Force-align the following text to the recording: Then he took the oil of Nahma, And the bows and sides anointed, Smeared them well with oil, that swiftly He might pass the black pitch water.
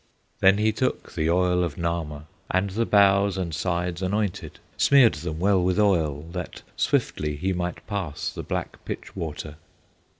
Then 0.39 0.57
he 0.57 0.71
took 0.71 1.13
the 1.13 1.29
oil 1.29 1.63
of 1.63 1.75
Nahma, 1.77 2.23
And 2.49 2.71
the 2.71 2.87
bows 2.87 3.37
and 3.37 3.53
sides 3.53 4.01
anointed, 4.01 4.57
Smeared 4.75 5.13
them 5.13 5.39
well 5.39 5.61
with 5.61 5.77
oil, 5.79 6.23
that 6.31 6.63
swiftly 6.75 7.35
He 7.35 7.53
might 7.53 7.85
pass 7.85 8.31
the 8.33 8.41
black 8.41 8.83
pitch 8.83 9.15
water. 9.15 9.57